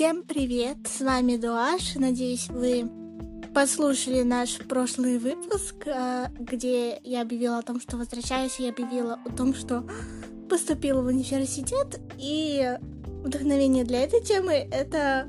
[0.00, 1.96] Всем привет, с вами Дуаш.
[1.96, 2.90] Надеюсь, вы
[3.52, 9.30] послушали наш прошлый выпуск, э, где я объявила о том, что возвращаюсь, и объявила о
[9.30, 9.86] том, что
[10.48, 12.00] поступила в университет.
[12.16, 12.78] И
[13.22, 15.28] вдохновение для этой темы— это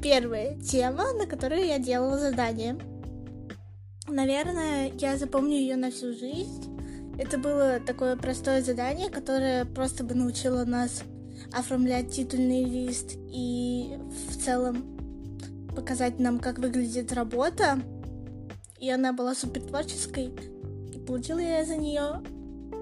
[0.00, 2.78] первая тема, на которую я делала задание.
[4.06, 6.78] Наверное, я запомню ее на всю жизнь.
[7.18, 11.02] Это было такое простое задание, которое просто бы научило нас
[11.52, 14.84] оформлять титульный лист и в целом
[15.74, 17.80] показать нам, как выглядит работа.
[18.78, 20.32] И она была супер творческой.
[20.92, 22.22] И получила я за нее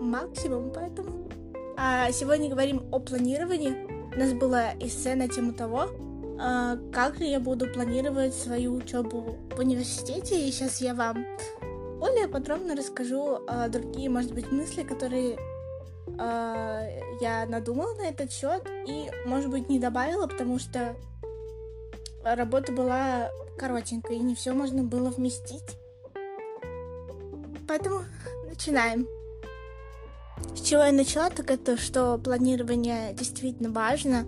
[0.00, 1.28] максимум, поэтому.
[1.76, 3.86] А сегодня говорим о планировании.
[4.14, 5.88] У нас была эссе на тему того,
[6.40, 10.40] а, как я буду планировать свою учебу в университете.
[10.40, 11.24] И сейчас я вам
[11.98, 15.38] более подробно расскажу а, другие, может быть, мысли, которые
[16.18, 16.86] а,
[17.20, 20.96] я надумала на этот счет и, может быть, не добавила, потому что
[22.22, 25.76] работа была коротенькая, и не все можно было вместить.
[27.66, 28.04] Поэтому
[28.48, 29.06] начинаем.
[30.54, 34.24] С чего я начала, так это, что планирование действительно важно.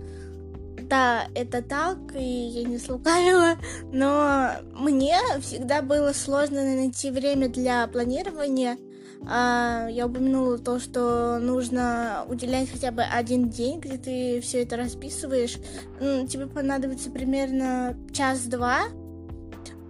[0.82, 3.56] Да, это так, и я не слукавила,
[3.92, 8.76] но мне всегда было сложно найти время для планирования—
[9.22, 15.58] я упомянула то, что нужно уделять хотя бы один день, где ты все это расписываешь.
[16.28, 18.84] Тебе понадобится примерно час-два,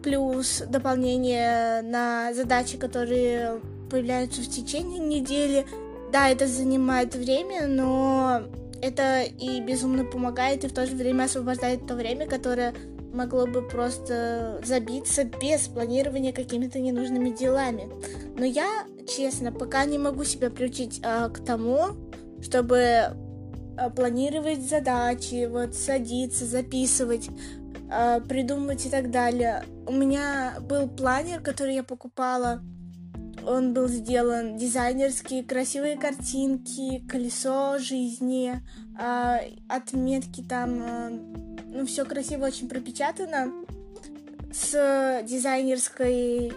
[0.02, 5.66] плюс дополнение на задачи, которые появляются в течение недели.
[6.12, 8.42] Да, это занимает время, но
[8.82, 12.74] это и безумно помогает, и в то же время освобождает то время, которое
[13.12, 17.88] могло бы просто забиться без планирования какими-то ненужными делами.
[18.36, 18.84] Но я,
[19.14, 21.96] честно, пока не могу себя приучить а, к тому,
[22.42, 23.16] чтобы
[23.76, 27.28] а, планировать задачи, вот садиться, записывать,
[27.90, 29.64] а, придумывать и так далее.
[29.86, 32.62] У меня был планер, который я покупала.
[33.46, 38.60] Он был сделан дизайнерский, красивые картинки, колесо жизни,
[38.98, 41.10] а, отметки там а,
[41.72, 43.52] ну, все красиво очень пропечатано,
[44.52, 46.52] с дизайнерской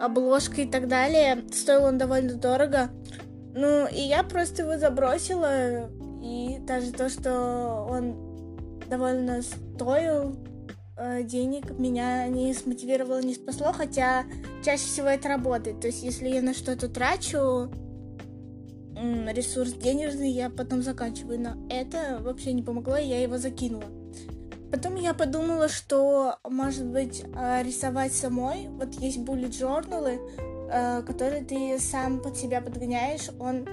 [0.00, 1.44] обложкой и так далее.
[1.52, 2.90] Стоил он довольно дорого.
[3.54, 5.88] Ну, и я просто его забросила,
[6.20, 8.58] и даже то, что он
[8.90, 10.36] довольно стоил
[10.96, 14.24] э, денег, меня не смотивировало, не спасло, хотя
[14.64, 15.80] чаще всего это работает.
[15.80, 17.70] То есть, если я на что-то трачу,
[18.96, 21.40] ресурс денежный, я потом заканчиваю.
[21.40, 23.84] Но это вообще не помогло, и я его закинула.
[24.74, 28.66] Потом я подумала, что, может быть, э, рисовать самой.
[28.70, 30.18] Вот есть journal,
[30.68, 33.30] э, которые ты сам под себя подгоняешь.
[33.38, 33.68] Он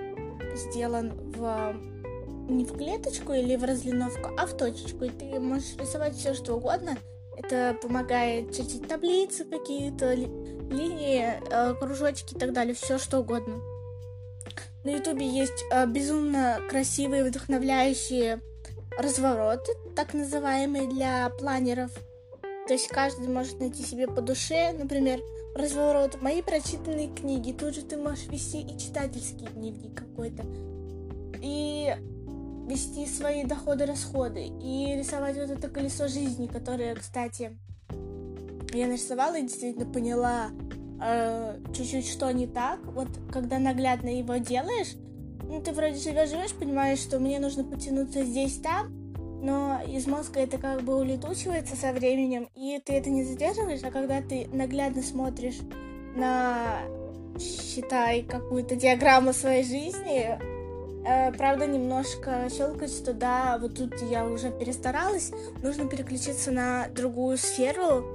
[0.54, 1.76] сделан в
[2.48, 5.06] не в клеточку или в разлиновку, а в точечку.
[5.06, 6.96] И ты можешь рисовать все, что угодно.
[7.36, 10.28] Это помогает чертить таблицы какие-то, ли,
[10.70, 13.56] линии, э, кружочки и так далее, все что угодно.
[14.84, 18.40] На ютубе есть безумно красивые, вдохновляющие
[19.02, 21.92] развороты, так называемые для планеров.
[22.68, 25.20] То есть каждый может найти себе по душе, например,
[25.56, 27.52] разворот мои прочитанные книги.
[27.52, 30.44] Тут же ты можешь вести и читательский дневник какой-то.
[31.42, 31.94] И
[32.68, 34.46] вести свои доходы-расходы.
[34.46, 37.58] И рисовать вот это колесо жизни, которое, кстати,
[38.74, 40.52] я нарисовала и действительно поняла
[41.02, 42.80] э, чуть-чуть, что не так.
[42.86, 44.96] Вот когда наглядно его делаешь,
[45.52, 48.88] ну, ты вроде живешь-живешь, понимаешь, что мне нужно потянуться здесь-там,
[49.42, 53.92] но из мозга это как бы улетучивается со временем, и ты это не задерживаешь, а
[53.92, 55.60] когда ты наглядно смотришь
[56.16, 56.80] на,
[57.38, 60.40] считай, какую-то диаграмму своей жизни,
[61.06, 67.38] э, правда, немножко щелкать, что да, вот тут я уже перестаралась, нужно переключиться на другую
[67.38, 68.06] сферу.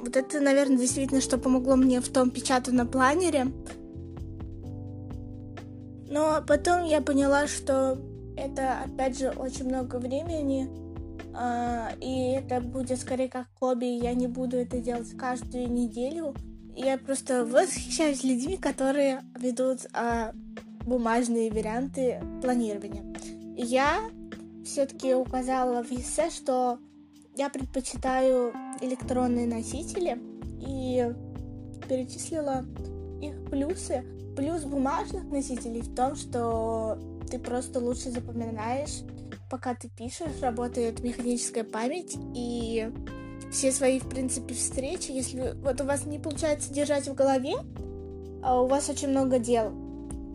[0.00, 3.48] Вот это, наверное, действительно, что помогло мне в том печатанном планере,
[6.12, 7.98] но потом я поняла, что
[8.36, 10.68] это, опять же, очень много времени,
[11.34, 16.34] э, и это будет скорее как хобби, я не буду это делать каждую неделю.
[16.76, 20.32] Я просто восхищаюсь людьми, которые ведут э,
[20.84, 23.04] бумажные варианты планирования.
[23.56, 24.00] Я
[24.66, 26.78] все-таки указала в эссе, что
[27.36, 28.52] я предпочитаю
[28.82, 30.18] электронные носители
[30.60, 31.10] и
[31.88, 32.66] перечислила
[33.22, 34.04] их плюсы.
[34.36, 36.98] Плюс бумажных носителей в том, что
[37.30, 39.02] ты просто лучше запоминаешь,
[39.50, 42.90] пока ты пишешь, работает механическая память, и
[43.50, 47.54] все свои, в принципе, встречи, если вот у вас не получается держать в голове,
[48.42, 49.72] а у вас очень много дел,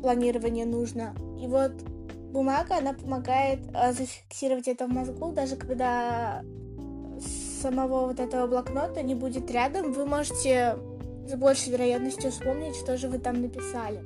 [0.02, 1.72] планирование нужно, и вот
[2.32, 6.44] бумага, она помогает а, зафиксировать это в мозгу, даже когда
[7.62, 10.78] самого вот этого блокнота не будет рядом, вы можете
[11.28, 14.04] с большей вероятностью вспомнить, что же вы там написали.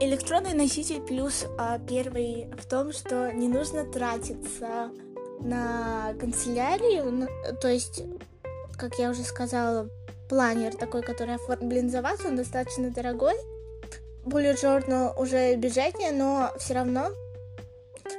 [0.00, 4.90] Электронный носитель плюс а, первый в том, что не нужно тратиться
[5.40, 7.28] на канцелярию,
[7.60, 8.02] то есть,
[8.76, 9.88] как я уже сказала,
[10.28, 13.34] планер такой, который оформлен за вас, он достаточно дорогой.
[14.24, 17.08] Bullet Journal уже бюджетнее, но все равно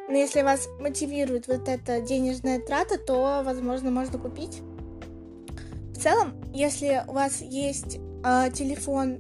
[0.08, 4.62] но если вас мотивирует вот эта денежная трата, то, возможно, можно купить.
[5.94, 9.20] В целом, если у вас есть э, телефон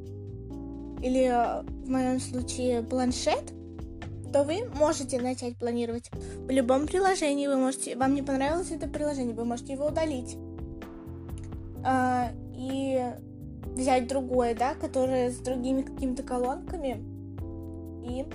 [1.01, 3.53] или э, в моем случае планшет,
[4.31, 6.09] то вы можете начать планировать.
[6.11, 10.37] В любом приложении вы можете, вам не понравилось это приложение, вы можете его удалить
[11.85, 13.03] э, и
[13.75, 17.03] взять другое, да, которое с другими какими-то колонками
[18.03, 18.25] и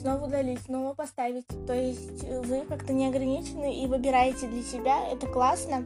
[0.00, 1.46] снова удалить, снова поставить.
[1.66, 5.00] То есть вы как-то не ограничены и выбираете для себя.
[5.10, 5.84] Это классно.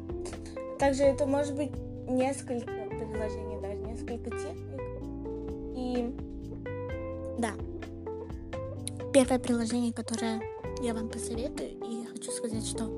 [0.80, 1.70] Также это может быть
[2.08, 4.80] несколько приложений, даже несколько техник.
[5.76, 6.14] И
[7.38, 7.52] да,
[9.12, 10.40] первое приложение, которое
[10.82, 12.90] я вам посоветую, и хочу сказать, что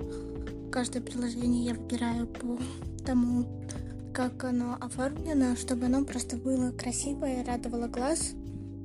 [0.70, 2.56] каждое приложение я выбираю по
[3.04, 3.44] тому,
[4.14, 8.34] как оно оформлено, чтобы оно просто было красивое, радовало глаз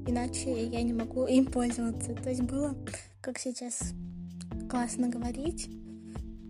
[0.07, 2.15] иначе я не могу им пользоваться.
[2.15, 2.75] То есть было,
[3.21, 3.93] как сейчас
[4.69, 5.69] классно говорить,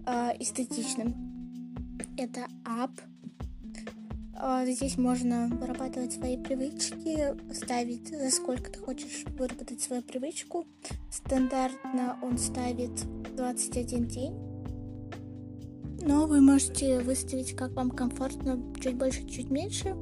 [0.05, 1.26] э, эстетичным.
[2.18, 2.90] Это ап.
[4.42, 10.66] Э, здесь можно вырабатывать свои привычки, ставить, за сколько ты хочешь выработать свою привычку.
[11.12, 12.92] Стандартно он ставит
[13.36, 14.34] 21 день.
[16.02, 19.96] Но вы можете выставить, как вам комфортно, чуть больше, чуть меньше.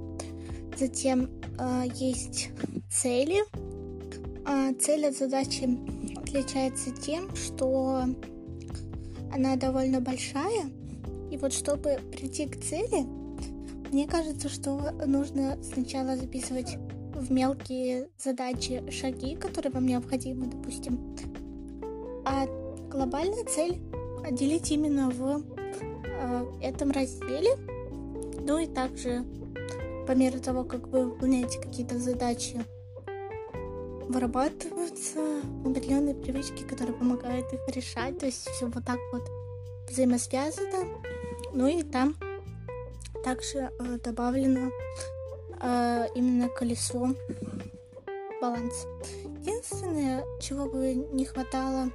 [0.77, 1.29] Затем
[1.59, 2.49] э, есть
[2.89, 3.43] цели.
[4.47, 5.67] Э, цель от задачи
[6.17, 8.05] отличается тем, что
[9.33, 10.71] она довольно большая.
[11.35, 13.05] И вот чтобы прийти к цели,
[13.91, 16.77] мне кажется, что нужно сначала записывать
[17.13, 20.97] в мелкие задачи шаги, которые вам необходимы, допустим.
[22.25, 22.45] А
[22.89, 23.81] глобальная цель
[24.25, 25.43] отделить именно в
[26.07, 27.57] э, этом разделе.
[28.47, 29.25] Ну и также
[30.07, 32.63] по мере того, как вы выполняете какие-то задачи,
[34.07, 35.19] вырабатываются
[35.65, 38.19] определенные привычки, которые помогают их решать.
[38.19, 39.29] То есть все вот так вот
[39.89, 41.04] взаимосвязано.
[41.55, 42.15] Ну и там
[43.23, 44.71] также э, добавлено
[45.61, 47.15] э, именно колесо
[48.41, 48.87] баланса.
[49.39, 51.91] Единственное, чего бы не хватало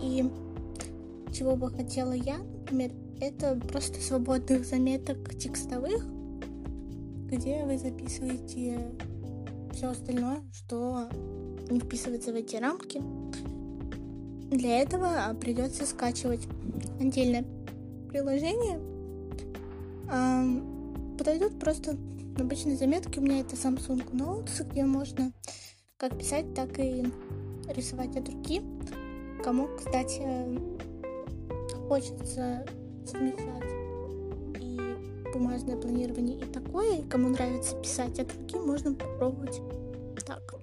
[0.00, 0.24] и
[1.30, 6.06] чего бы хотела я, например, это просто свободных заметок текстовых,
[7.26, 8.92] где вы записываете
[9.74, 11.08] все остальное, что
[11.68, 13.02] не вписывается в эти рамки.
[14.50, 16.48] Для этого придется скачивать
[16.98, 17.44] отдельное
[18.08, 18.91] приложение.
[21.16, 21.96] Подойдут просто
[22.38, 23.18] обычные заметки.
[23.18, 25.32] У меня это Samsung Notes, где можно
[25.96, 27.06] как писать, так и
[27.74, 28.60] рисовать от руки.
[29.42, 30.22] Кому, кстати,
[31.88, 32.66] хочется
[33.06, 33.72] совмещать
[35.32, 36.98] бумажное планирование и такое.
[36.98, 39.60] И кому нравится писать от руки, можно попробовать
[40.26, 40.54] так.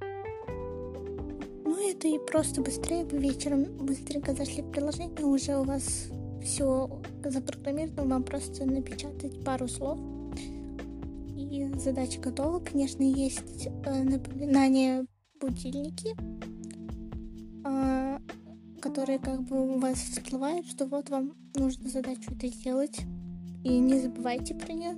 [1.66, 3.06] Ну, это и просто быстрее.
[3.06, 6.10] Вы вечером быстренько зашли в приложение, уже у вас
[6.43, 6.89] все
[7.24, 10.00] запрограммировано, вам просто напечатать пару слов.
[11.36, 12.60] И задача готова.
[12.60, 15.05] Конечно, есть э, напоминания
[15.39, 16.15] будильники,
[17.65, 18.19] э,
[18.81, 23.00] которые как бы у вас всплывают, что вот вам нужно задачу это сделать.
[23.63, 24.96] И не забывайте про нее.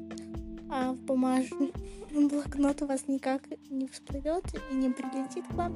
[0.69, 1.71] А в бумажный
[2.12, 5.74] блокнот у вас никак не всплывет и не прилетит к вам.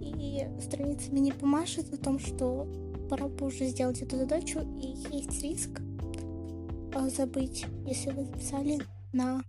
[0.00, 2.66] И страницами не помашет о том, что
[3.10, 4.60] пора бы уже сделать эту задачу.
[4.80, 5.82] И есть риск
[6.94, 8.78] а, забыть, если вы записали
[9.12, 9.42] на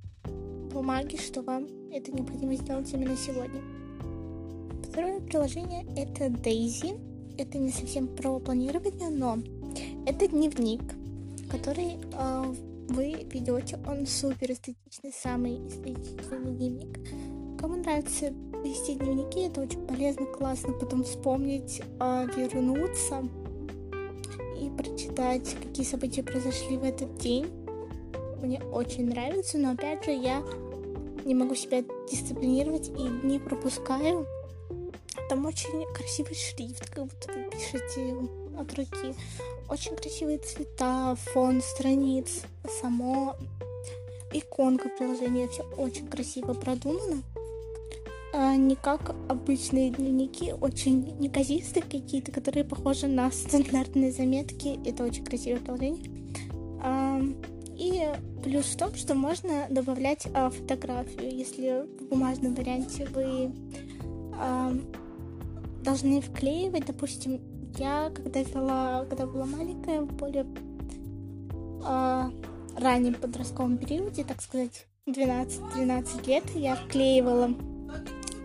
[0.74, 3.62] бумаге, что вам это необходимо сделать именно сегодня.
[4.90, 7.00] Второе приложение это Daisy.
[7.38, 9.40] Это не совсем про планирование, но
[10.06, 10.82] это дневник
[11.52, 12.54] который э,
[12.90, 13.78] вы ведете.
[13.86, 17.00] Он супер эстетичный, самый эстетичный дневник.
[17.60, 23.24] Кому нравится вести дневники, это очень полезно, классно потом вспомнить, э, вернуться
[25.12, 27.48] и прочитать, какие события произошли в этот день.
[28.42, 30.44] Мне очень нравится, но опять же я
[31.26, 34.26] не могу себя дисциплинировать и не пропускаю.
[35.30, 38.16] Там очень красивый шрифт, как будто вы пишете
[38.58, 39.16] от руки.
[39.70, 42.42] Очень красивые цвета, фон страниц,
[42.82, 43.36] само
[44.34, 47.22] иконка приложения, все очень красиво продумано.
[48.34, 54.80] А, не как обычные дневники, очень неказистые какие-то, которые похожи на стандартные заметки.
[54.88, 56.10] Это очень красивое приложение.
[56.82, 57.22] А,
[57.76, 58.08] и
[58.44, 61.36] плюс в том, что можно добавлять а, фотографию.
[61.36, 63.52] Если в бумажном варианте вы
[65.84, 67.42] должны вклеивать, допустим,
[67.78, 70.46] я когда вела, когда была маленькая, в более
[72.76, 77.54] раннем подростковом периоде, так сказать, 12-13 лет, я вклеивала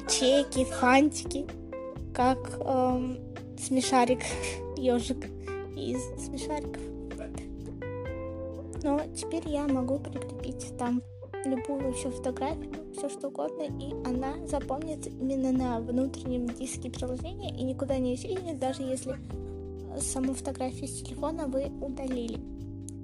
[0.08, 1.46] чеки, фантики,
[2.14, 3.18] как эм,
[3.58, 4.20] смешарик,
[4.76, 5.26] ежик
[5.76, 6.82] из смешариков.
[8.82, 11.02] Но теперь я могу прикрепить там
[11.44, 17.62] любую еще фотографию, все что угодно, и она запомнится именно на внутреннем диске приложения и
[17.62, 19.16] никуда не исчезнет, даже если
[20.00, 22.38] саму фотографию с телефона вы удалили.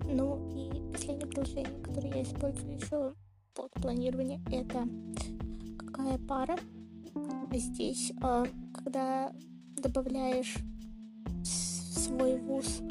[0.05, 3.15] Ну и последнее приложение, которое я использую еще
[3.55, 4.87] под планирование, это
[5.79, 6.57] какая пара.
[7.53, 9.33] Здесь, а, когда
[9.77, 10.57] добавляешь
[11.45, 12.83] свой вуз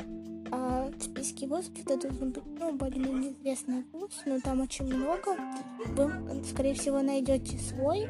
[0.52, 5.38] а в списке вузов, это должен быть, ну, более-менее известный вуз, но там очень много.
[5.96, 6.12] Вы,
[6.44, 8.10] скорее всего, найдете свой.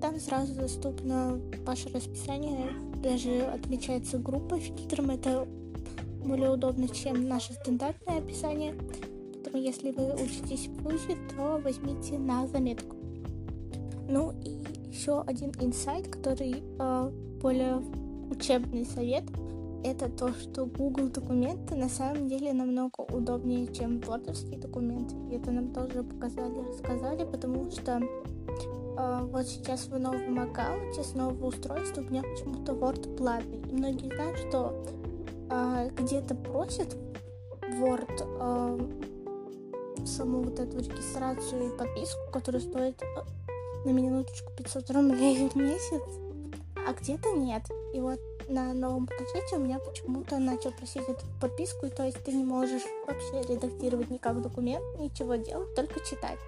[0.00, 2.70] Там сразу доступно ваше расписание,
[3.02, 5.10] даже отмечается группа фильтром.
[5.10, 5.46] Это
[6.24, 8.74] более удобно, чем наше стандартное описание.
[9.32, 12.96] Поэтому, если вы учитесь в ВУЗе, то возьмите на заметку.
[14.08, 14.56] Ну и
[14.90, 17.82] еще один инсайт, который э, более
[18.30, 19.24] учебный совет,
[19.82, 25.14] это то, что Google документы на самом деле намного удобнее, чем Word документы.
[25.30, 31.14] И это нам тоже показали, рассказали, потому что э, вот сейчас в новом аккаунте с
[31.14, 33.58] нового устройства у меня почему-то Word платный.
[33.70, 34.84] И многие знают, что
[35.50, 36.96] э, где-то просят
[37.80, 43.02] Word э, саму вот эту регистрацию и подписку, которая стоит
[43.84, 46.02] на минуточку 500 рублей в месяц,
[46.86, 47.62] а где-то нет.
[47.94, 48.18] И вот
[48.48, 52.44] на новом планшете у меня почему-то начал просить эту подписку, и то есть ты не
[52.44, 56.38] можешь вообще редактировать никак документ, ничего делать, только читать.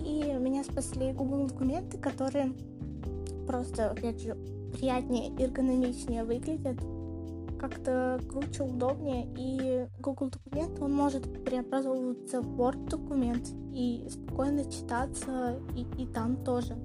[0.00, 2.52] И меня спасли Google документы, которые
[3.46, 4.36] просто, опять же,
[4.72, 6.76] приятнее, эргономичнее выглядят,
[7.68, 15.58] как-то круче, удобнее, и Google документ, он может преобразовываться в Word документ и спокойно читаться
[15.74, 16.76] и, и там тоже.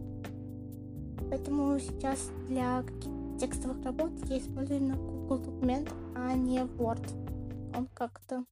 [1.29, 2.85] Поэтому сейчас для
[3.37, 7.05] текстовых работ я использую именно Google документ, а не Word.
[7.75, 8.45] Он как-то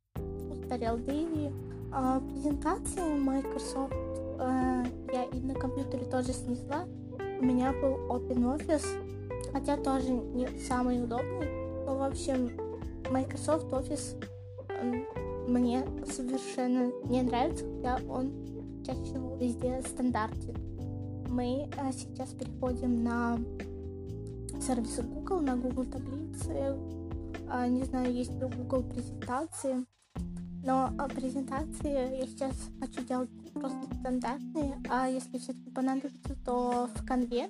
[0.51, 0.97] устарел.
[0.97, 1.49] Да и
[1.93, 3.93] а, презентации Microsoft
[4.39, 6.83] а, я и на компьютере тоже снесла.
[7.39, 11.56] У меня был OpenOffice, хотя тоже не самый удобный
[11.97, 12.51] в общем,
[13.11, 14.15] Microsoft Office
[15.47, 18.31] мне совершенно не нравится, когда он
[18.85, 20.55] чаще всего везде стандартен.
[21.29, 23.39] Мы а, сейчас переходим на
[24.61, 26.75] сервисы Google, на Google таблицы.
[27.49, 29.85] А, не знаю, есть ли Google презентации.
[30.63, 37.05] Но а, презентации я сейчас хочу делать просто стандартные, а если все-таки понадобится, то в
[37.05, 37.49] конве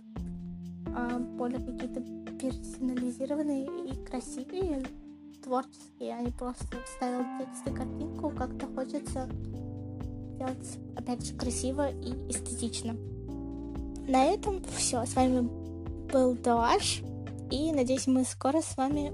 [0.96, 2.02] а, более какие-то
[2.38, 4.84] персонализированные и красивые,
[5.44, 9.30] творческие, а не просто вставил текст и картинку, как-то хочется
[10.36, 12.96] сделать, опять же, красиво и эстетично.
[14.08, 15.06] На этом все.
[15.06, 15.50] С вами
[16.12, 17.02] был Дуаш,
[17.52, 19.12] и надеюсь, мы скоро с вами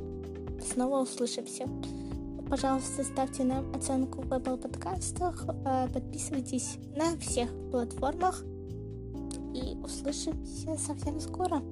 [0.62, 1.68] снова услышимся.
[2.50, 8.44] Пожалуйста, ставьте нам оценку в Apple подкастах, э, подписывайтесь на всех платформах
[9.54, 11.64] и услышимся совсем скоро.